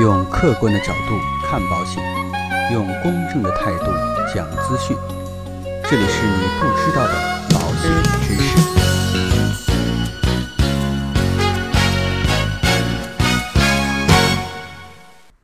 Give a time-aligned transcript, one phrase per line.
[0.00, 2.00] 用客观的角度看保险，
[2.72, 3.86] 用公正的态度
[4.32, 4.96] 讲资讯。
[5.90, 7.14] 这里是你不知道的
[7.50, 7.90] 保险
[8.22, 8.56] 知识。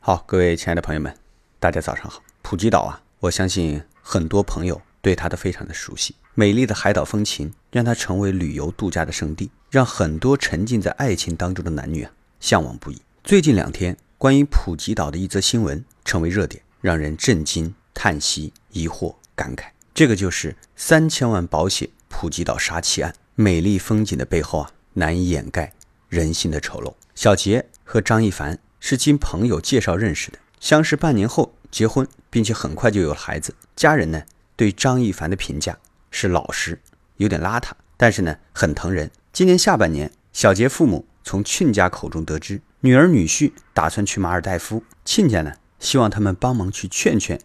[0.00, 1.14] 好，各位亲爱的朋友们，
[1.60, 2.20] 大家早上好。
[2.42, 6.16] 普吉岛啊，我相信很多朋友对它都非常的熟悉。
[6.34, 12.10] 美丽的海岛风情让它成为旅游度假的圣地，让很多沉浸在爱情当中的男女啊
[12.40, 13.00] 向往不已。
[13.22, 19.70] 最近两天，关于普吉岛的一则新闻成为热点，让人震惊、叹息、疑惑、感慨。
[19.94, 23.14] 这个就是三千万保险普吉岛杀妻案。
[23.34, 25.72] 美丽风景的背后啊，难以掩盖
[26.10, 26.92] 人性的丑陋。
[27.14, 33.54] 小杰和张一凡是经朋友介绍认识的，相识半年后结婚，并且很快就有了孩子。
[33.74, 34.22] 家人呢
[34.54, 35.78] 对张一凡的评价
[36.10, 36.78] 是老实，
[37.16, 39.10] 有点邋遢，但是呢很疼人。
[39.32, 47.38] 今年下半年，小杰父母从亲家口中得知，女儿女婿打算去马尔代夫，亲家呢希望他们帮忙去劝劝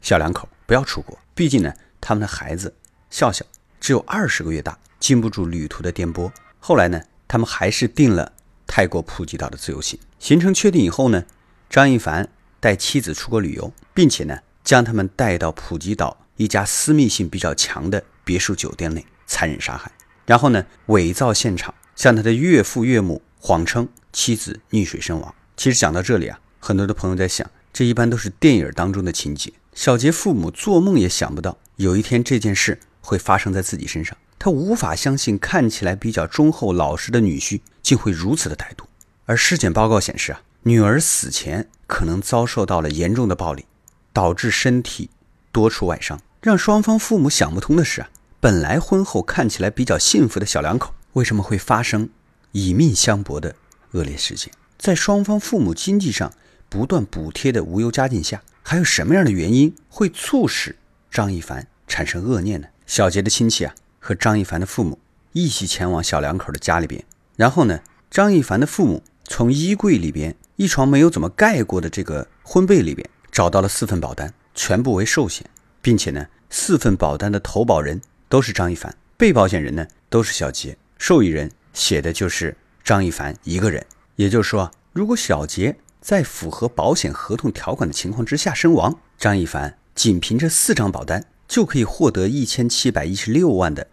[0.00, 2.74] 小两口不要出国，毕竟呢他们的孩子
[3.10, 3.44] 笑笑
[3.78, 6.32] 只有二十个月大，经不住旅途的颠簸。
[6.58, 8.32] 后来呢，他们还是订了
[8.66, 9.98] 泰国普吉岛的自由行。
[10.18, 11.24] 行程确定以后呢，
[11.68, 19.92] 张一凡带妻子出国旅游，并且呢将他们带到普吉岛一家私密性比较强的别墅酒店内残忍杀害，
[20.24, 25.34] 然后呢伪造现场，向他的岳父岳母谎称妻子溺水身亡。
[25.56, 29.52] 其实讲到这里啊，很多的朋友在想，这一般都是电影当中的情节。
[29.74, 34.16] 小杰父母做梦也想不到，有一天这件事会发生在自己身上。
[34.38, 38.86] 他无法相信，看起来比较忠厚老实的女婿竟会如此的歹毒。
[39.26, 43.66] 而尸检报告显示啊，女儿死前可能遭受到了严重的暴力，
[44.12, 45.10] 导致身体
[45.50, 46.20] 多处外伤。
[46.40, 52.08] 让双方父母想不通的是啊，本来婚后看起来比较幸福的小两口，为什么会发生
[52.52, 53.54] 以命相搏的
[53.90, 54.52] 恶劣事件？
[54.78, 56.32] 在双方父母经济上
[56.68, 60.76] 不断补贴的无忧家境下，还有什么样的原因会促使
[61.10, 62.68] 张一凡产生恶念呢？
[62.86, 63.74] 小杰的亲戚啊。
[64.04, 64.98] 和张一凡的父母
[65.30, 67.04] 一起前往小两口的家里边，
[67.36, 67.78] 然后呢，
[68.10, 75.48] 张一凡的父母从衣柜里边一床没有怎么盖过的这个婚被里边找到了四份保单，全部为寿险，
[75.80, 83.84] 并且呢，四份保单的投保人都是张一凡，被保险人呢都是小杰，受益人写的就是张一凡一个人。
[84.16, 93.86] 也就是说，如果小杰在符合保险合同条款的情况之下身亡，张一凡仅凭这四张保单就可以获得一千七百一十六万的。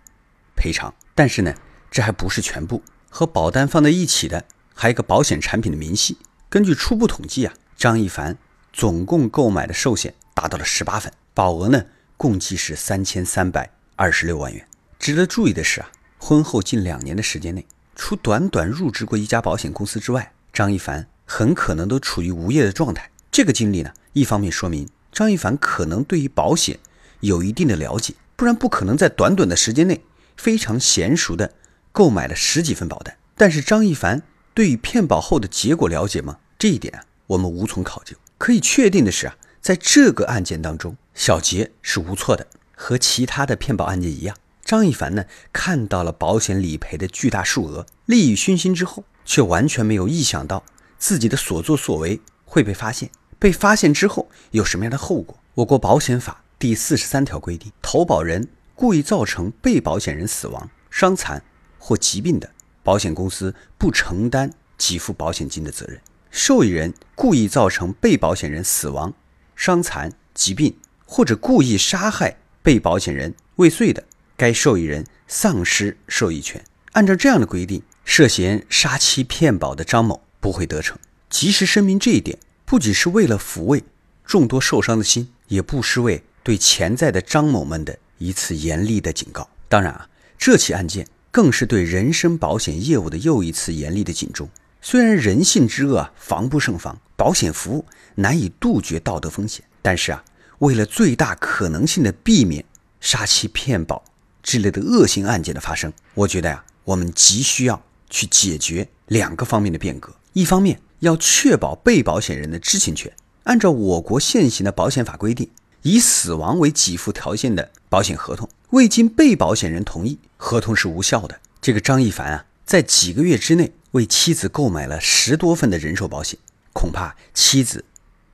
[0.55, 1.53] 赔偿，但是呢，
[1.89, 2.81] 这还不是全部。
[3.09, 4.43] 和保单放在一起的，
[4.75, 6.17] 还有一个保险产品的明细。
[6.49, 8.37] 根据初步统计啊，张一凡
[8.73, 11.85] 总共购买的寿险达到了十八份，保额呢
[12.17, 14.67] 共计是三千三百二十六万元。
[14.99, 15.89] 值得注意的是啊，
[16.21, 17.65] 婚后近两年的时间内，
[17.95, 23.09] 除短短入职过一家保险公司之外，张一凡很可能都处于无业的状态。
[23.31, 26.77] 这个经历呢，一方面说明张一凡可能对于保险
[27.21, 30.03] 有一定的了解，不然不可能在短短的时间内。
[30.37, 31.53] 非常娴熟的
[31.91, 34.21] 购买了十几份保单，但是张一凡
[34.53, 36.37] 对于骗保后的结果了解吗？
[36.57, 38.15] 这一点啊，我们无从考究。
[38.37, 42.47] 可以确定的是啊，在这个案件当中，小杰是无错的。
[42.73, 44.33] 和其他的骗保案件一样，
[44.69, 50.63] 张一凡呢看到了保险理赔的巨大数额，利欲熏心之后，却完全没有意想到
[50.99, 53.09] 自己的所作所为会被发现。
[53.39, 55.39] 被发现之后有什么样的后果？
[55.55, 58.47] 我国保险法第四十三条规定，投保人。
[58.75, 61.43] 故意造成被保险人死亡、伤残
[61.79, 62.51] 或疾病的，
[62.83, 65.99] 保险公司不承担给付保险金的责任。
[66.29, 69.11] 受益人故意造成被保险人死亡、
[69.55, 74.05] 伤残、疾病或者故意杀害被保险人未遂的，
[74.39, 76.63] 该受益人丧失受益权。
[76.93, 80.97] 按照这样的规定，涉嫌杀妻骗保的张某不会得逞。
[81.29, 83.83] 及时声明这一点，不仅是为了抚慰
[84.25, 87.99] 众多受伤的心，也不失为对潜在的张某们的。
[88.21, 89.49] 一次严厉的警告。
[89.69, 94.49] 当然啊，这起案件更是对人身保险业务的又一次严厉的警钟。
[94.81, 97.85] 虽然人性之恶防不胜防，保险服务
[98.15, 100.21] 难以杜绝道德风险，但是啊，
[100.57, 102.65] 为了最大可能性的避免
[102.99, 104.03] 杀妻骗保
[104.43, 110.13] 之类的恶性案件的发生，我觉得呀，我们急需要去解决两个方面的变革。
[110.33, 113.11] 一方面要确保被保险人的知情权，
[113.43, 115.49] 按照我国现行的保险法规定。
[115.81, 121.39] 以死亡为给付条件的保险合同，未经被保险人同意，合同是无效的。
[121.61, 126.37] 这个张一凡啊，在几个月之内为妻子购买了十多份的人寿保险，
[126.73, 127.85] 恐怕妻子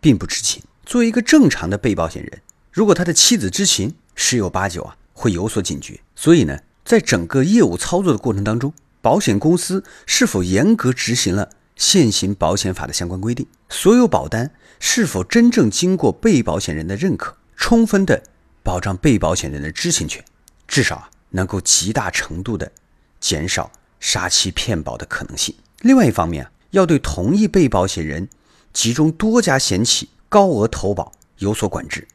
[0.02, 0.64] 并不知情。
[0.88, 2.42] 作为一个正常的被保险人，
[2.72, 6.00] 如果他的妻子知情，十有八九啊会有所警觉。
[6.16, 8.72] 所以呢，在整个业务操作的过程当中，
[9.02, 18.22] 保险公司是否严格执行了现行保险法的相关规定，所有保单是否真正经过被保险人的认可，充分的
[18.62, 20.24] 保障被保险人的知情权，
[20.68, 22.72] 至少啊能够极大程度的
[23.20, 25.56] 减少杀妻骗保的可能性。
[25.82, 28.28] 另外一方面啊，要对同一被保险人
[28.74, 32.08] 集中多家险企高额投保有所管制，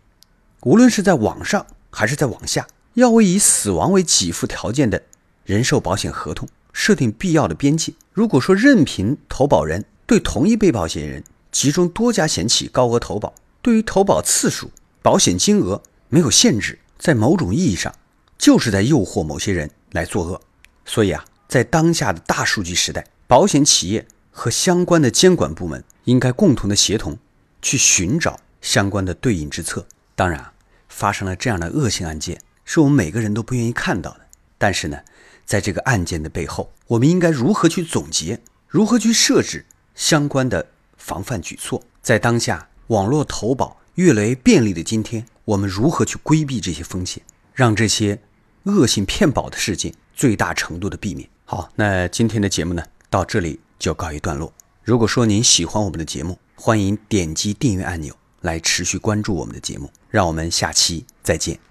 [0.63, 5.03] 无论是在网上还是在网下，要为以死亡为给付条件的
[5.45, 6.49] 人寿保险合同。
[6.73, 7.93] 设定必要的边界。
[8.13, 14.71] 如果说任凭投保人对同一被保险人集中多家险企高额投保，对于投保次数、
[15.03, 17.93] 保险金额没有限制，在某种意义上
[18.39, 20.41] 就是在诱惑某些人来作恶。
[20.85, 27.19] 所以啊，在当下的大数据时代，保险企业和相关的监管部门应该共同的协同，
[27.61, 29.85] 去寻找相关的对应之策。
[30.15, 30.53] 当然啊，
[30.89, 32.41] 发生了这样的恶性案件，
[32.73, 34.21] 是我们每个人都不愿意看到的。
[34.57, 35.01] 但是呢？
[35.45, 38.41] 在这个案件的背后，我们应该如何去总结？
[38.69, 40.65] 如何去设置相关的
[40.97, 41.83] 防范举措？
[42.01, 47.21] 在当下网络投保越来越便利的今天，我们如何去规避这些风险，
[47.53, 48.21] 让这些
[48.63, 51.29] 恶性骗保的事件最大程度的避免？
[51.47, 54.53] 好，那今天的节目呢，到这里就告一段落。
[54.85, 59.91] 如果说您喜欢我们的节目，欢迎点击订阅按钮来持续关注我们的节目。
[60.09, 61.70] 让我们下期再见。